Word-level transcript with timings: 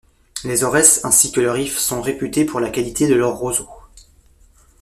Les 0.43 0.63
Aurès 0.63 1.05
ainsi 1.05 1.31
que 1.31 1.41
le 1.41 1.51
Rif 1.51 1.77
sont 1.77 2.01
réputées 2.01 2.43
pour 2.43 2.59
la 2.59 2.71
qualité 2.71 3.07
de 3.07 3.13
leurs 3.13 3.35
roseaux. 3.35 3.69